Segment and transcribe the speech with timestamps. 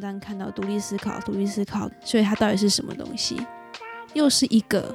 [0.00, 3.40] 常常看到独立思考，独立思考，所以它到底是什么东西？
[4.14, 4.94] 又是一个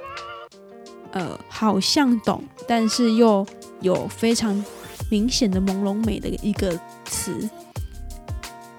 [1.12, 3.46] 呃，好像懂，但是又
[3.80, 4.64] 有非常
[5.10, 7.50] 明显的朦胧美的一个词。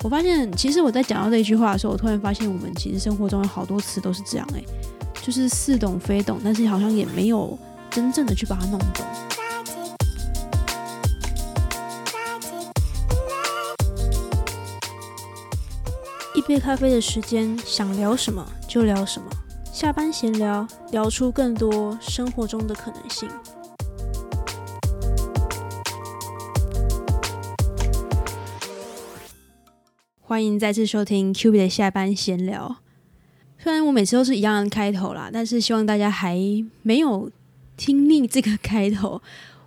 [0.02, 4.64] 我发现，其实我在讲到这一句话的时候，我突然发现，我们其实生活中有好多词都是这样诶，
[5.22, 7.58] 就是似懂非懂，但是好像也没有
[7.90, 9.04] 真正的去把它弄懂。
[16.46, 19.28] 杯咖啡的时间，想聊什么就聊什么。
[19.72, 23.28] 下班闲聊，聊出更多生活中的可能性。
[30.20, 32.76] 欢迎再次收听 Q B 的下班闲聊。
[33.58, 36.38] 虽然我每次都是一样的开头啦，但是希望大家还
[36.82, 37.28] 没有
[37.76, 39.20] 听腻这个开头。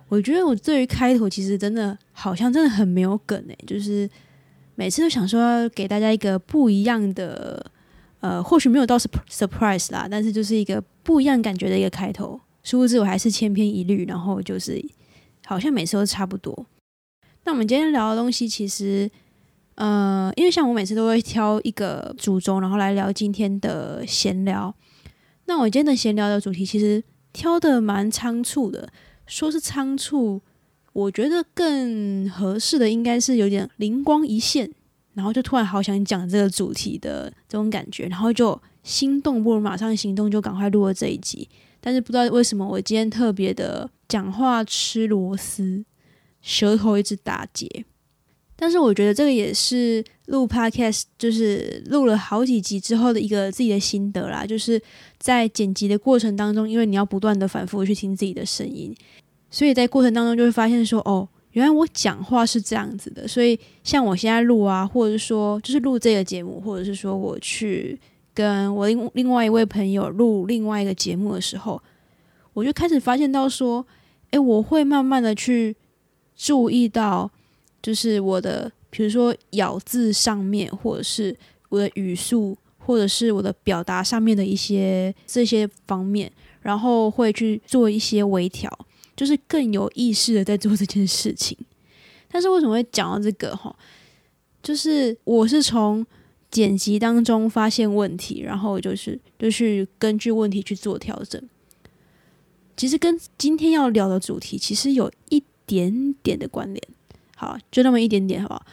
[0.08, 4.08] 我觉得我对于开头其实真的好像真的很没有梗诶，就是
[4.80, 7.70] 每次都想说给大家一个不一样的，
[8.20, 12.40] 呃，或许没有到 surprise 啦，但是就是一个不一样感觉的一个开头。
[12.62, 14.82] 殊不知我还是千篇一律，然后就是
[15.44, 16.64] 好像每次都差不多。
[17.44, 19.10] 那我们今天聊的东西其实。
[19.76, 24.74] 呃，因为像我每次都会挑一个主轴，然后来聊今天的闲聊。
[25.46, 28.90] 那我今天的闲聊的主题其实挑的蛮仓促的，
[29.26, 30.42] 说是仓促，
[30.92, 34.70] 我觉得更合适的应该是有点灵光一现，
[35.14, 41.48] 然后就突然好想讲这个主题的这种感觉，然后就心动不如马上行动，就赶快录了这一集。
[41.80, 45.84] 但是不知道为什么我今天特别的讲话吃螺丝，
[46.42, 47.84] 舌头一直打结。
[48.56, 54.44] 但是我觉得这个也是录 podcast，就是录了好几集之后的一个自己的心得啦。
[54.44, 54.78] 就是
[55.18, 58.94] 在剪辑的过程当中，因为你要不断的反复去听自己的声音，
[59.50, 63.26] 所以在过程当中就会发现说，哦，原来我讲话是这样子的。
[63.26, 67.98] 所以像我现在录啊，或者是说就是录这个节目，或者是说我去
[68.32, 71.82] 跟我另另外一位朋友录另外一个节目的时候，
[72.52, 73.84] 我就开始发现到说，
[74.30, 75.76] 诶，我会慢慢的去
[76.36, 77.30] 注意到。
[77.82, 81.34] 就是我的，比如说咬字上面，或者是
[81.70, 86.30] 我的语速，或者是我的表达上面的一些这些方面，
[86.60, 88.70] 然后会去做一些微调，
[89.20, 91.54] 就是更有意识的在做这件事情。
[92.26, 93.76] 但是为什么会讲到这个哈？
[94.62, 96.06] 就是我是从
[96.50, 101.38] 剪辑当中发现问题，然后就是就去根据问题去做调整。
[102.78, 106.82] 其实跟今天要聊的主题其实有一点点的关联。
[107.36, 108.64] 好，就那么一点点，好不好？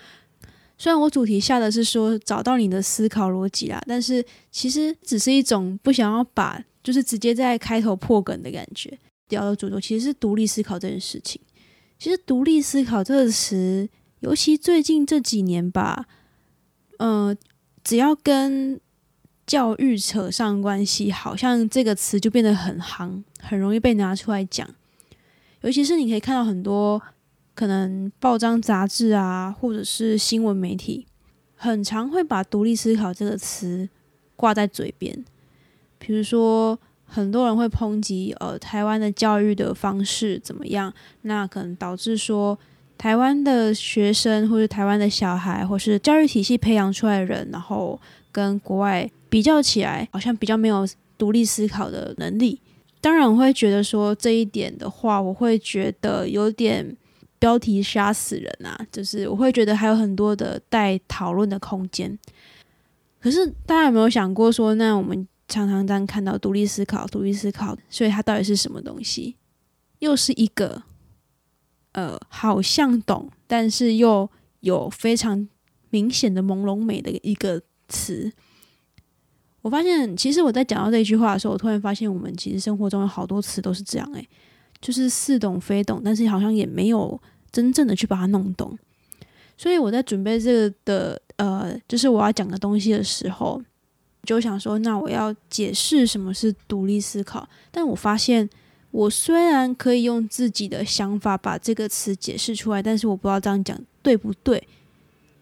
[0.77, 8.97] 虽然我主题下的是说找到你的思考逻辑啦，但是其实只是一种不想要把，就是直接在开头破梗的感觉。
[9.29, 11.41] 聊的主轴其实是独立思考这件事情。
[11.97, 13.89] 其实独立思考这个词，
[14.19, 16.05] 尤其最近这几年吧，
[16.97, 17.35] 嗯，
[17.83, 18.79] 只要跟
[19.45, 24.67] 教育扯上关系，好像这个词就变得很夯，很容易被拿出来讲。
[25.61, 27.01] 尤其是你可以看到很多。
[27.57, 31.07] 可能报章杂志啊，或者是新闻媒体，
[31.55, 33.89] 很常会把“独立思考”这个词
[34.35, 35.25] 挂在嘴边。
[35.97, 36.79] 比如说，
[37.17, 42.57] 很多人会抨击呃台湾的教育的方式怎么样，那可能导致说
[42.97, 47.99] 台湾的学生或者台湾的小孩，或是教育体系培养出来的人，然后
[48.31, 52.61] 跟国外比较起来，好像比较没有独立思考的能力。
[53.01, 56.95] 当然，我会觉得说这一点的话，我会觉得有点。
[57.39, 58.75] 标题杀死人啊！
[58.91, 62.17] 就是我会觉得还有很多的待讨论的空间。
[63.21, 69.35] 可是大家有没有想过说，那我们常常这样看到独立思考、独立思考，所以它到底是什么东西？
[69.99, 70.83] 又是一个
[71.93, 75.47] 呃，好像懂，但是又有非常
[75.89, 78.31] 明显的朦胧美的一个词。
[79.61, 84.27] 我发现，其实我在讲到这句话的时候，我突然发现，我们其实生活中有好多词都是这样诶。
[84.79, 87.19] 就是似懂非懂，但是好像也没有
[87.51, 88.77] 真正的去把它弄懂。
[89.57, 93.59] 所以我在准备这个的呃，就是我要讲的东西的时候，
[94.27, 97.49] 就想说，那我要解释什么是独立思考。
[97.71, 98.47] 但我发现，
[98.91, 104.67] 我虽然可以用自己的想法把这个词解释出来，但是我不知道这样讲对不对。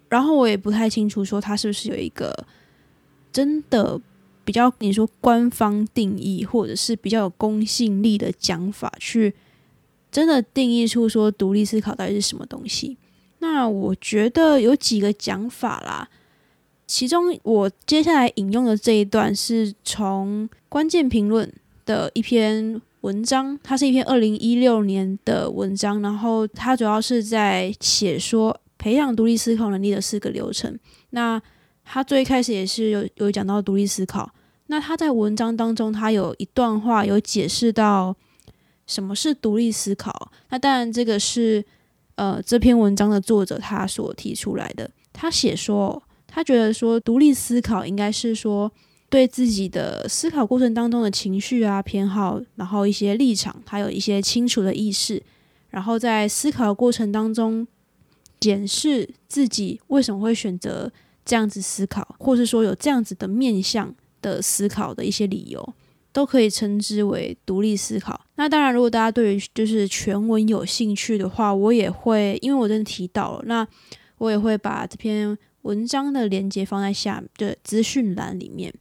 [0.08, 2.46] 然后我也不太清楚说它是不是有一个
[3.34, 4.00] 真的。
[4.46, 9.34] 比较你说官方定义，或者是比较有公信力的讲法，去
[10.12, 12.96] 真的定义出说独立思考到底是什么东西？
[13.40, 16.08] 那我觉得有几个讲法啦。
[16.88, 21.52] 其中我接下来引用的这一段是从关键评论
[21.86, 30.78] 的一篇文章，它是一篇二零一六年的文章，然后它主要是在写说培养独立思考能力的四个流程。
[31.12, 31.42] 那
[31.84, 34.32] 他最开始也是有有讲到独立思考。
[34.68, 38.16] 那他在文章当中，他有一段话有解释到
[38.88, 40.32] 什么是独立思考。
[40.50, 41.64] 那当然，这个是
[42.16, 44.90] 呃这篇文章的作者他所提出来的。
[45.14, 46.02] 他写说，
[46.36, 48.70] 他觉得说独立思考应该是说
[49.10, 55.24] 对自己的思考过程当中的情绪啊、偏好，然后一些立场，还有一些清楚的意识，
[55.70, 57.66] 然后在思考的过程当中
[58.40, 60.92] 检视自己为什么会选择
[61.24, 63.96] 这样子思考，或是说有这样子的面向。
[64.22, 65.74] 的思考的一些理由，
[66.12, 68.20] 都可以称之为独立思考。
[68.38, 73.68] 那当然，如果大家对于就是全文有兴趣的话，我也会，因为我真的提到了，那
[74.18, 78.74] 我也会把这篇文章的链接放在下的资讯栏里面。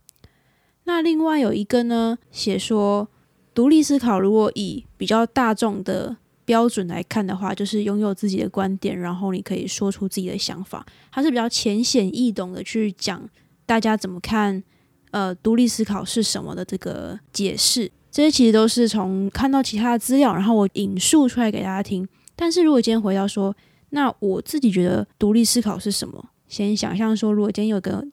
[0.84, 3.08] 那另外有一个呢，写说
[3.54, 6.14] 独立思考，如果以比较大众的
[6.44, 13.26] 标准来看的话，就是拥有自己的观点，然后你可以说出自己的想法，它是比较浅显易懂的去讲
[13.64, 14.62] 大家怎么看。
[15.10, 22.06] 呃，独立思考是什么的这个解释，这些其实都是从看到其他的资料，然后我引述出来给大家听。
[22.34, 23.54] 但是如果今天回到说，
[23.90, 26.30] 那我自己觉得独立思考是什么？
[26.54, 28.06] 先想象说，如果今天有个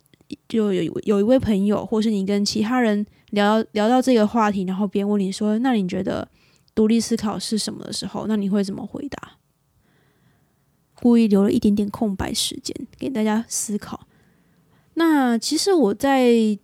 [0.49, 6.27] 就有有一位朋友，或是你跟其他人聊聊到这个话题，然后别人问你说，那你觉得
[6.73, 9.37] 独立思考是什么的时候，那你会怎么回答？
[10.95, 14.07] 故意留了一点点空白时间给大家思考。
[14.95, 16.57] 那其实我在。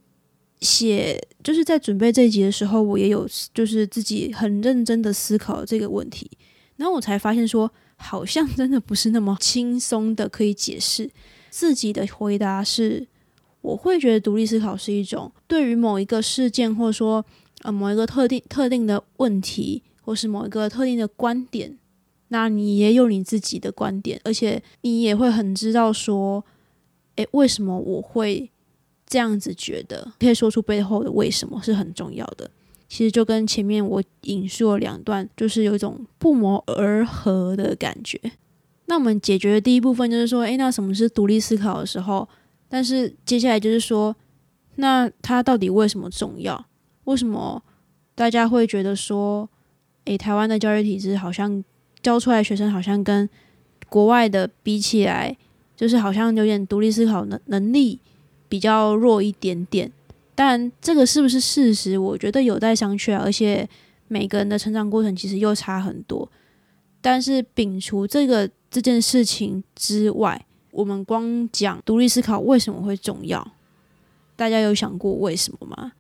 [0.59, 6.31] 写就是在准备这一集的时候，我也有就是自己很认真的思考这个问题，
[6.77, 11.11] 然后我才发现说，好像真的不是那么轻松的可以解释。
[11.49, 13.07] 自己的回答是，
[13.61, 17.25] 我会觉得独立思考是一种对于某一个事件，或者说
[17.63, 21.77] 呃某一个特定特定的问题，或是某一个特定的观点，
[22.29, 26.43] 那你也有你自己的观点，而且你也会很知道说，
[27.15, 28.49] 诶，为什么我会。
[29.09, 32.51] 这样子觉得，可以说出背后的为什么是很重要的。
[32.89, 38.19] 其实就跟前面我引述了两段，就是有一种不谋而合的感觉。
[38.87, 42.27] 那我们解决的第一部分就是说，诶，那什么是独立思考的时候？
[42.67, 44.13] 但是接下来就是说，
[44.75, 46.65] 那它到底为什么重要？
[47.05, 47.63] 为什么
[48.15, 49.47] 大家会觉得说，
[50.05, 51.63] 诶，台湾的教育体制好像
[52.01, 53.29] 教出来学生好像跟
[53.87, 55.37] 国外的比起来，
[55.75, 57.99] 就是好像有点独立思考能能力。
[58.49, 59.91] 比较弱一点点，
[60.33, 61.97] 但这个是不是事实？
[61.97, 63.17] 我觉得有待商榷。
[63.17, 63.67] 而且
[64.07, 66.31] 每个人的成长过程其实又差很多。
[67.09, 73.53] 但是摒除这个这件事情之外，我们光讲独立思考为什么会重要？
[74.35, 75.93] 大家有想过为什么吗？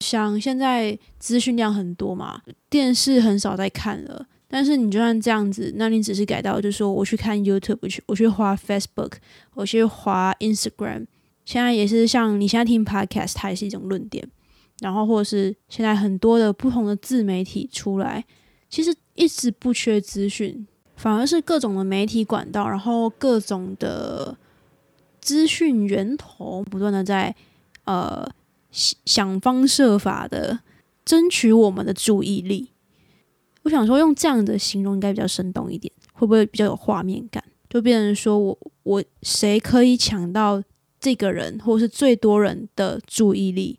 [0.00, 4.26] 像现在资讯量很多嘛，电视很少在看了。
[4.48, 9.12] 但是你就算这样子，那你只是改到，就说我去看 YouTube，去我去滑 Facebook，
[9.54, 11.06] 我去滑 Instagram。
[11.44, 14.28] 现在也是像你现在听 podcast，它也是一种论点。
[14.80, 18.24] 然后或者是现在很多的不同的自媒体出来，
[18.74, 20.66] 其实一直不缺资讯，
[20.96, 24.36] 反而是各种的媒体管道，然后各种的
[25.20, 27.32] 资讯源头不断的在
[27.84, 28.28] 呃
[28.72, 30.58] 想方设法的
[31.04, 32.70] 争取我们的注意力。
[33.62, 37.44] 我想说用这样的形容应该比较生动一点，会不会比较有画面感？
[37.70, 40.60] 就变成说我我谁可以抢到？
[40.98, 43.78] 这个人，或是最多人的注意力，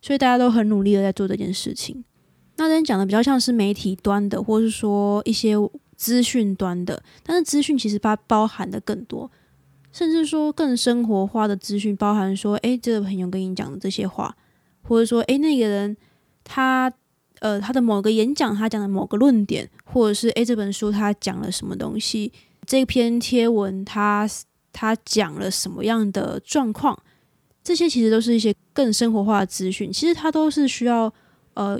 [0.00, 2.04] 所以大家都很努力的在做这件事情。
[2.60, 5.54] 那这边讲的比较像是媒体端的，或是说一些
[5.96, 9.30] 资讯端的，但是资讯其实它包含的更多，
[9.90, 14.36] 甚至说更生活化的资讯，包含说，诶，这个朋友跟你讲的这些话，
[14.82, 15.96] 或者说，诶，那个人
[16.44, 16.92] 他
[17.38, 22.30] 呃他的某个演讲，他讲的某个论点，或者是诶，这本书他讲了什么东西，
[22.66, 24.28] 这篇贴文他。
[24.72, 26.96] 他讲了什么样的状况？
[27.60, 29.92] 这些其实都是一些更生活化的资讯。
[29.92, 31.12] 其实它都是需要
[31.54, 31.76] 呃，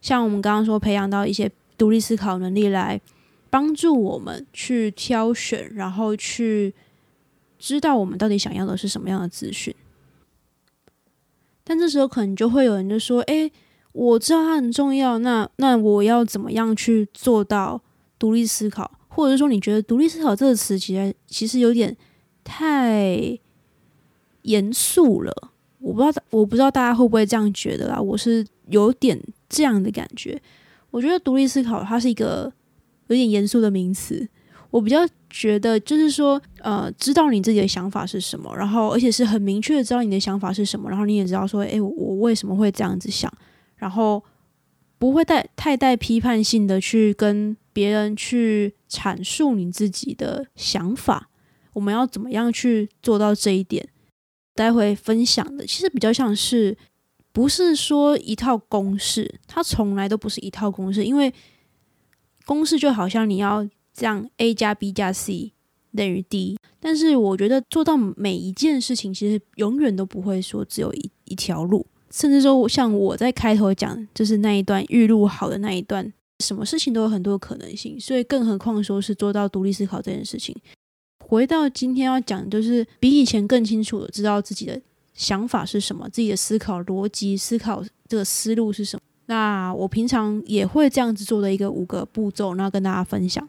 [0.00, 3.00] 像我们刚刚说，培养到一些独立思考能力，来
[3.50, 6.74] 帮助我们去挑选，然后去
[7.58, 9.74] 知道我们到底想要的是什么样的资讯。
[11.64, 13.50] 但这时候可能就会有人就说：“诶，
[13.92, 17.80] 我知道它很重要，那那我要怎么样去做到
[18.18, 18.90] 独立思考？
[19.08, 21.96] 或者是说，你觉得独立思考这个词，其实其实有点？”
[22.50, 23.38] 太
[24.40, 28.00] 严肃了，我不知道，我不知道大家会不会这样觉得啦。
[28.00, 30.40] 我是有点这样的感觉。
[30.90, 32.52] 我觉得独立思考它是一个
[33.08, 34.28] 有点严肃的名词。
[34.70, 34.98] 我比较
[35.30, 43.32] 觉得就是说，呃，知道你自己的想法是什么，然后而且是很明确的知道你的想法是什么，然后你也知道说，诶，我为什么会这样子想，
[43.76, 44.22] 然后
[44.98, 51.30] 不会带太带批判性的去跟别人去阐述你自己的想法。
[51.72, 53.88] 我们要怎么样去做到这一点？
[54.54, 56.76] 待会分享的，其实比较像是
[57.38, 61.32] 不是说一套公式，它从来都不是一套公式，因为
[62.44, 63.64] 公式就好像你要
[63.94, 65.52] 这样 a 加 b 加 c
[65.94, 80.56] 等于 d，但是我觉得做到每一件事情，其实永远都不会说只有一一条路，甚至说像我在开头讲，就是那一段预录好的那一段，什么事情都有很多可能性，所以更何况说是做到独立思考这件事情。
[81.24, 84.80] 回到今天要讲，就是比以前更清楚的知道自己的
[85.18, 89.02] 想法是什么，自己的思考逻辑、思考这个思路是什么。
[89.26, 93.46] 那我平常也会这样子做的一个五个步骤，那跟大家分享。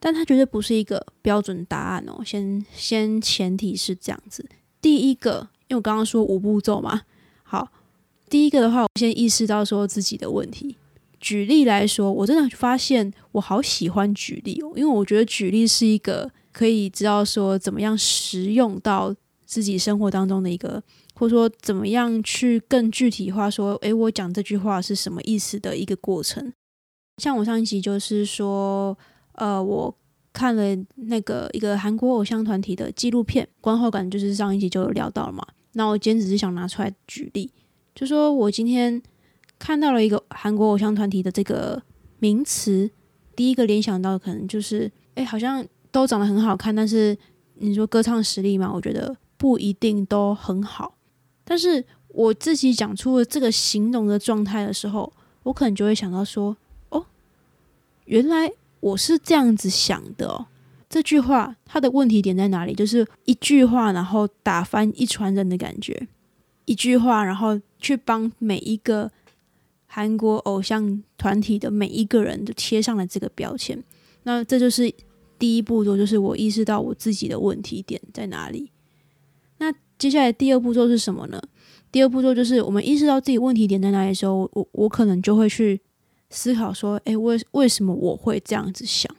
[0.00, 2.20] 但它绝对不是一个标准答案哦。
[2.24, 4.44] 先先前提是这样子，
[4.82, 7.02] 第一个，因为我刚刚说五步骤嘛，
[7.44, 7.68] 好，
[8.28, 10.76] 第一个的话，我先意识到说自己的问题。
[11.20, 19.14] 举例来说，我真的发现我好喜欢举例哦，因为我觉得举例是一个可以知道说怎么样实用到
[19.54, 20.82] 自己生活当中的一个，
[21.14, 26.52] 或者说怎么样去更具体化说，诶，我讲这句话是什么意思的一个过程。
[27.18, 28.98] 像我上一集就是说，
[29.34, 29.96] 呃，我
[30.32, 35.46] 看了那个一个韩国偶像团体的纪录片，观后感就是上一集就有聊到了嘛。
[35.74, 37.52] 那我今天只是想拿出来举例，
[37.94, 39.00] 就说我今天。
[39.56, 41.80] 看到了一个韩国偶像团体的这个
[42.18, 42.90] 名词，
[43.36, 47.16] 第一个联想到可能就是，哎，好像都长得很好看，但是
[47.54, 50.94] 你说歌唱实力嘛，我觉得不一定都很好。
[51.44, 56.56] 但是我自己讲出了这个形容的状态的时候，我可能就会想到说，
[56.88, 57.04] 哦，
[58.06, 60.46] 原来我是这样子想的哦。
[60.88, 62.72] 这句话它的问题点在哪里？
[62.72, 66.08] 就是一句话，然后打翻一船人的感觉，
[66.64, 69.10] 一句话，然后去帮每一个。
[69.86, 73.80] 韩国偶像团体的每一个人都贴上了这个标签，
[74.24, 74.92] 那这就是
[75.38, 78.72] 第一步骤，就是我意识到我自己的问题点在哪里。
[79.98, 81.40] 接下来第二步骤是什么呢？
[81.90, 85.80] 第二步骤就是我们意识到自己问题点在哪里的时候，我我可能就会去
[86.30, 89.14] 思考说，诶，为为什么我会这样子想？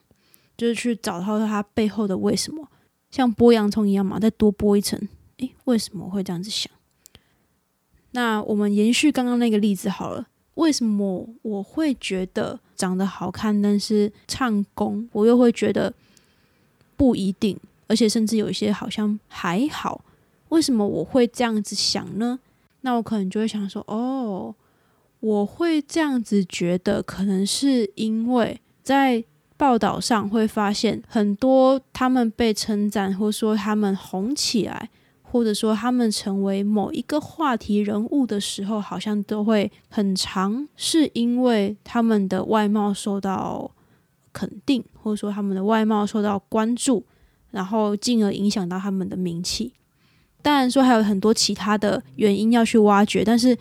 [0.57, 2.67] 就是去找到它背后的为什么，
[3.11, 4.99] 像剥洋葱一样嘛，再多剥一层，
[5.37, 6.71] 诶，为什么会这样子想？
[8.11, 10.27] 那我们延续刚刚那个例子好了。
[10.55, 15.93] 为什么我会觉得长得好看，但是唱功我又会觉得
[16.95, 20.01] 不一定，而且甚至有一些好像还好？
[20.55, 22.39] 为什么我会这样子想呢？
[22.81, 24.55] 那我可能就会想说，哦，
[25.19, 29.23] 我会这样子觉得，可能是因为在
[29.57, 34.89] 报道上会发现很多他们被称赞，或说他们红起来。
[35.27, 43.69] 或者说，他们成为某一个话题人物的时候，好像都会很长，是因为他们的外貌受到
[44.31, 47.03] 肯定，或者说他们的外貌受到关注，
[47.51, 49.73] 然后进而影响到他们的名气。
[50.45, 53.57] 当然说还有很多其他的原因要去挖掘，但是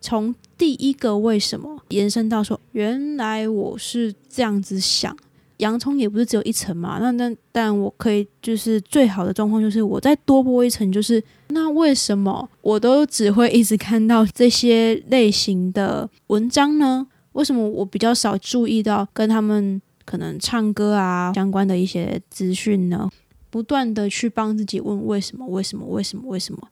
[0.00, 5.14] 从第一个为什么延伸到说，原来我是这样子想。
[5.58, 17.06] 洋葱也不是只有一层嘛，那那但我可以就是最好的状况就是我再多剥一层，就是那为什么我都只会一直看到这些类型的文章呢？
[17.32, 23.10] 为什么我比较少注意到跟他们可能唱歌啊相关的一些资讯呢？
[23.50, 26.68] 不断的去帮自己问为什么为什么为什么为什么？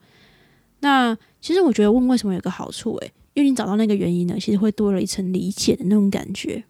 [0.81, 6.65] 那其实我觉得问为什么有个好处诶，因为你找到那个原因呢，其实会多了一层理解的那种感觉。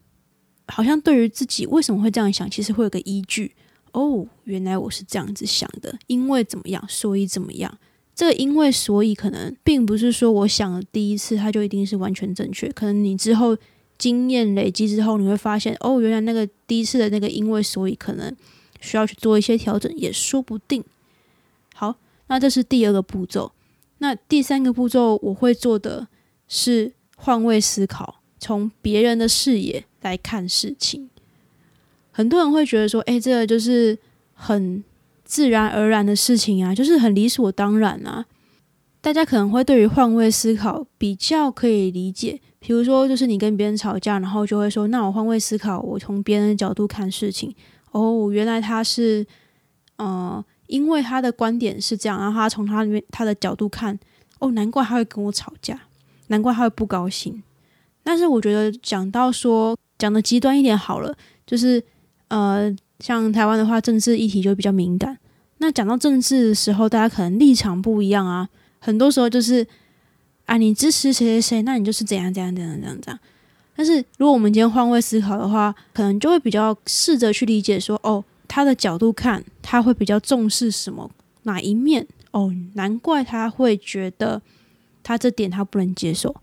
[0.68, 3.52] 好像对于自己为什么会这样想，其实会有个依据
[3.92, 4.26] 哦。
[4.44, 7.78] 原来我是这样子想的，因为怎么样，所以怎么样。
[8.14, 12.68] 这个因为所以可能并不是说我想的第一次它就一定是完全正确。
[12.72, 13.56] 可能你之后
[13.98, 18.34] 经验累积之后，你会发现哦，原来那个第一次的那个因为所以可能
[18.80, 20.84] 需要去做一些调整，也说不定。
[21.74, 21.96] 好，
[22.28, 23.52] 那这是第二个步骤。
[23.98, 26.08] 那第三个步骤我会做的
[26.48, 29.84] 是换位思考，从别人的视野。
[30.02, 31.10] 来看事情，
[32.12, 33.98] 很多人会觉得说：“哎，这个就是
[34.34, 34.84] 很
[35.24, 38.24] 自然而然的事情啊，就是很理所当然啊。”
[39.02, 47.52] 大家可能会对于换位思考比较可以理解，比如说，就是你跟别人吵架，然后就会说：“那我换位思考，我从别人的角度看事情。
[47.98, 49.26] 哦，原来他是，
[49.96, 53.98] 呃，因为他的观点是这样，然后他从他里面他的角度看，
[54.38, 55.80] 哦，难怪他会跟我吵架，
[56.26, 57.42] 难怪他会不高兴。”
[58.04, 59.76] 但是我觉得讲到说。
[59.98, 61.82] 讲的极端一点好了，就是
[62.28, 65.16] 呃，像台湾的话，政治议题就比较敏感。
[65.56, 68.46] 那讲到政治的时候，大家可能立场不一样啊。
[68.78, 69.66] 很多时候就是
[70.44, 73.18] 啊，你支持谁谁谁，那你就是怎样怎样怎样怎样怎样。
[73.76, 81.10] 但是如果我们今天换位思考的话，可能就会比较试着去理解说，哦，他的角度看，他会比较重视什么
[81.42, 82.06] 哪一面？
[82.30, 84.40] 哦，难怪他会觉得
[85.02, 86.34] 他这点他不能接受，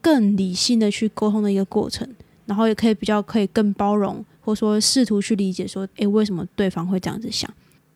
[0.00, 2.08] 更理性的去沟通的一个过程，
[2.46, 7.52] 然后也可以比较可以更包容，或者说试图去理解说，诶，为什么对方会这样子想？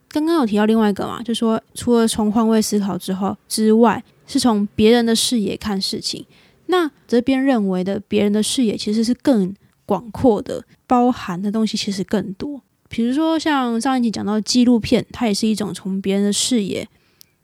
[0.09, 6.27] 刚刚有提到另外一个嘛，就说除了从换位思考之后之外，是从别人的视野看事情。
[6.73, 12.63] 那这边认为的别人的视野其实是更广阔的，包含的东西其实更多。
[12.89, 16.89] 比如说像上一集讲到纪录片，它也是一种从别人的视野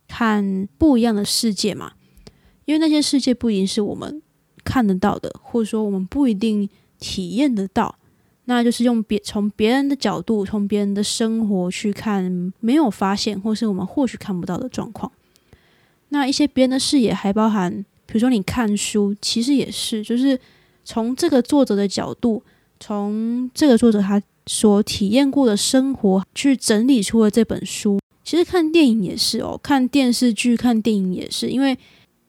[0.08, 1.92] 看不一样的世界嘛。
[2.64, 4.23] 因为那些世界不一定是我们
[4.64, 6.66] 看得到的，或者说我们不一定
[6.99, 7.97] 体验得到。
[8.47, 15.12] 那就是用别从别人的角度，从别人的生活去看没有发现，或是我们或许看不到的状况。
[16.08, 20.36] 那一些别人的视野还包含，比如说你看书，其实也是，就是
[20.84, 22.42] 从这个作者的角度，
[22.80, 28.00] 从这个作者他所体验过的生活去整理出了这本书。
[28.24, 31.78] 其实看电影也是哦，看电视剧、看电影也是，因为。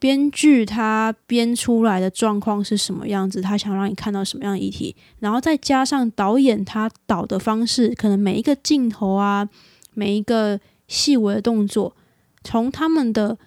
[0.01, 3.41] 编剧他编出来的状况是什么样子？
[3.41, 4.95] 他想让你看到什么样的议题？
[5.19, 9.45] 然后再加上导演他导的方式，可能每一个镜头啊，
[9.95, 10.57] 每一个
[10.87, 11.93] 细微的动作，
[12.45, 13.37] 从他们的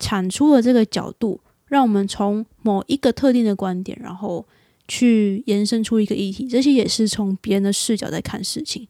[0.00, 1.38] 产出的这个角度，
[1.68, 4.44] 让我们从某一个特定的观点，然后
[4.86, 6.48] 去延伸出一个议题。
[6.48, 8.88] 这些也是从别人的视角在看事情。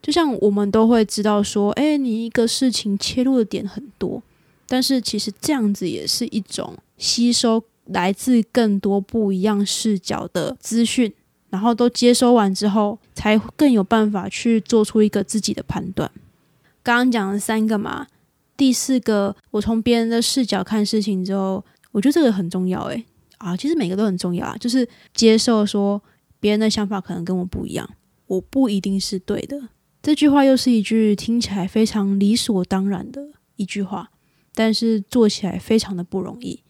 [0.00, 4.22] 就像我们都会知道说，哎，你一个事情切入的点很多。
[4.66, 11.12] 但是其实这样子也是一种吸收来自更多不一样视角的资讯，
[11.50, 16.10] 然后都接收完之后，才更有办法去做出一个自己的判断。
[16.82, 18.06] 刚刚讲了三个嘛，
[18.56, 22.82] 第四个，我从别人的视角看事情之后，我觉得这个很重要。
[22.86, 23.04] 诶，
[23.38, 26.02] 啊，其实每个都很重要啊，就是接受说
[26.40, 27.88] 别人的想法可能跟我不一样，
[28.26, 29.68] 我不一定是对的。
[30.02, 34.10] 这句话又是一句听起来非常理所当然的一句话。
[34.54, 36.62] 但是做起来非常的不容易，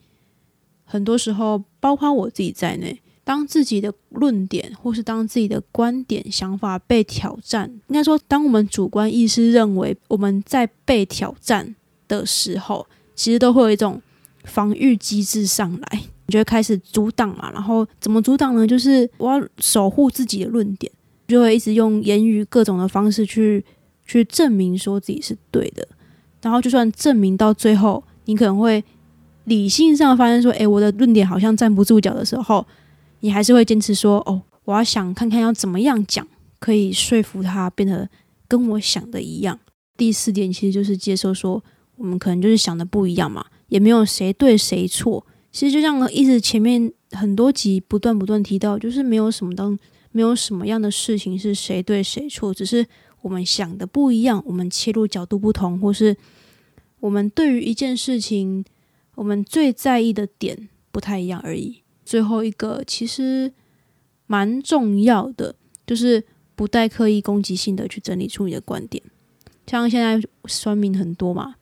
[0.85, 11.75] 很多时候，包括我自己在内，当自己的论点或是当自己的观点、想法被挑战，应该说，当我们主观意识认为我们在被挑战
[12.07, 14.01] 的时候，其实都会有一种
[14.43, 17.51] 防御机制上来，你就会开始阻挡嘛。
[17.51, 18.65] 然后怎么阻挡呢？
[18.67, 20.91] 就是我要守护自己的论点，
[21.27, 23.63] 就会一直用言语各种的方式去
[24.05, 25.87] 去证明说自己是对的。
[26.41, 28.83] 然后，就算证明到最后，你可能会
[29.45, 32.65] 理性上发现说：“诶，我的论点好像站不住脚的时候，
[33.21, 36.27] 你还是会坚持说：‘哦，我要想看看要怎么样讲，
[36.59, 38.09] 可以说服他变得
[38.47, 39.57] 跟我想的一样。’
[39.95, 41.63] 第四点其实就是接受说，
[41.95, 45.25] 我们可能就是想的不一样嘛，也没有谁对谁错。
[45.51, 49.77] 其实就像一直前面很多集不断不断提到，就是没有什么当
[50.11, 52.85] 没有什么样的事情是谁对谁错，只是。”
[53.23, 56.13] 我们想的不一样，我们切入角度不同，或是
[56.99, 58.65] 我们对于一件事情，
[59.15, 61.83] 我们最在意的点不太一样而已。
[62.03, 63.53] 最后一个其实
[64.27, 65.55] 蛮重要的，
[65.87, 66.21] 就是
[66.53, 69.01] 不带刻意攻击性的去整理出你的观点。
[69.67, 71.55] 像现在酸民很多嘛，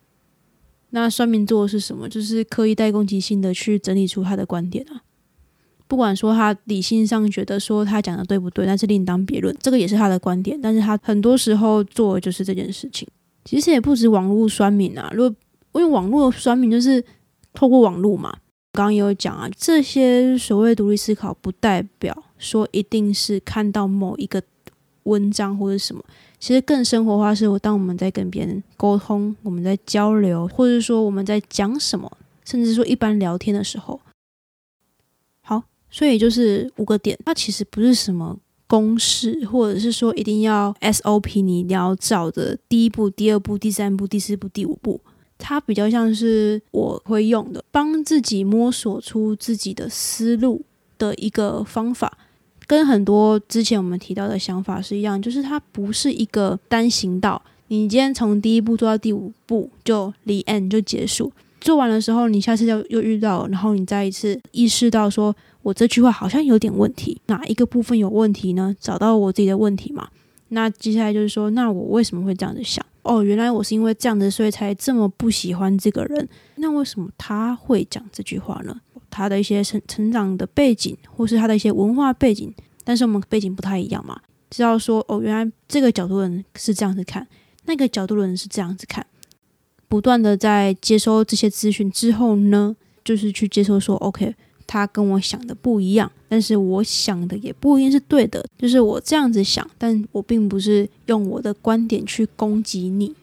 [0.92, 2.08] 那酸民做的是什么？
[2.08, 5.02] 就是刻意带攻击性的去整理出他的观点啊。
[5.88, 10.58] 不管说他理性上觉得说他讲的对不对，那是另当别论，这个也是他的观点。
[10.62, 13.08] 但是他很多时候做的就是这件事情。
[13.44, 15.36] 其实也不止网络酸民啊，如果
[15.74, 17.04] 因为网络酸民就是
[17.54, 18.32] 透过网络嘛，
[18.72, 24.42] 刚刚也有讲啊，这些所谓独立思考，不代表说一定是看到某一个
[25.04, 26.04] 文章或者什么。
[26.40, 32.12] 其实更生活化是，我当我们在跟别人沟通，我们在交流，或者说我们在讲什么，
[32.44, 34.00] 甚至说一般聊天的时候。
[35.42, 45.00] 好所以就是五个点，它其实不是什么公式，或者是说一定要 SOP，你一定要照的第一步、第二步、第三步、第四步、第五步。
[45.38, 50.64] 它比较像是我会用的，帮自己摸索出自己的思路
[50.98, 52.18] 的一个方法，
[52.72, 61.30] 跟很多之前我们提到的想法是一样，就是它不是一个单行道，你今天从第一步做到第五步就离 end 就结束。
[61.60, 68.74] 做完的时候，你下次又又遇到，然后你再一次意识到，说我这句话好像有点问题，哪一个部分有问题呢？
[68.80, 70.08] 找到我自己的问题嘛？
[70.48, 72.86] 那接下来就是说，那我为什么会这样子想？
[73.02, 76.26] 哦，原来我是因为这样子，所以才这么不喜欢这个人。
[76.56, 78.80] 那为什么他会讲这句话呢？
[79.12, 82.52] 他的一些成成长的背景，或是他的一些文化背景，
[82.84, 84.20] 但是我们背景不太一样嘛？
[84.50, 87.28] 知道说，哦，原来这个角度的人是这样子看，
[87.66, 89.06] 那个角度的人是这样子看。
[89.88, 94.34] 不断的在接收这些资讯之后呢，就是去接受说，OK，
[94.66, 103.14] 他跟我想的不一样，但是我想的也不一定是对的，就是我这样子想，但我并不是用我的观点去攻击你。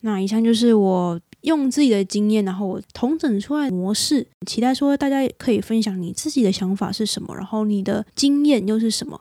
[0.00, 9.20] 那以上就是我用自己的经验，然后我统整出来模式，期待说大家也可以分享你自己的想法是什么，然后你的经验又是什么。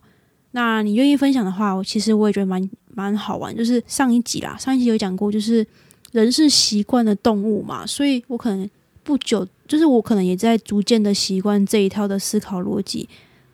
[0.52, 3.56] 那你愿意分享的话，我其实我也觉得蛮蛮好玩。
[3.56, 5.66] 就是上一集啦，上一集有讲过，就是
[6.12, 8.70] 人是习惯的动物嘛，所以我可能
[9.04, 13.10] 不久，就是我可能也在逐渐的习惯这一套的思考逻辑。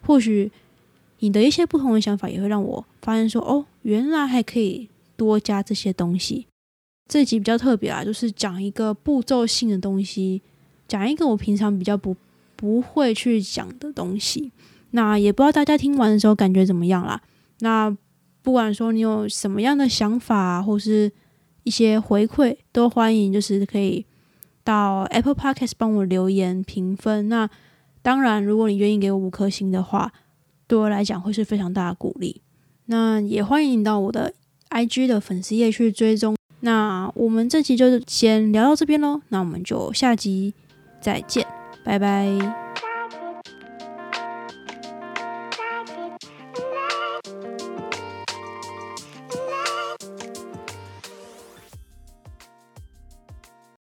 [0.05, 0.51] 或许
[1.19, 6.47] 你的一些不同的想法，也会让我发现说，哦，原来还可以多加这些东西。
[7.09, 10.43] 这集比较特别啊，就是讲一个步骤性的东西，
[10.87, 12.15] 讲一个我平常比较不
[12.55, 14.51] 不会去讲的东西。
[14.91, 17.19] 那也不知道大家听完的时候感觉怎么样啦。
[17.59, 17.95] 那
[18.43, 21.11] 不管说你有什么样的想法或是
[21.63, 24.05] 一些回馈，都欢迎，就是可以
[24.63, 27.27] 到 Apple Podcast 帮我留言评分。
[27.27, 27.49] 那
[28.01, 30.11] 当然，如果你愿意给我五颗星的话，
[30.67, 32.41] 对我来讲会是非常大的鼓励。
[32.85, 34.33] 那也欢迎你到我的
[34.69, 36.38] IG 的粉丝页去追踪。
[36.61, 39.21] 那我们这期就先聊到这边喽。
[39.29, 40.53] 那我们就下集
[41.01, 41.45] 再见，
[41.83, 42.68] 拜拜。